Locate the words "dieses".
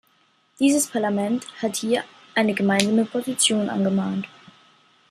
0.59-0.87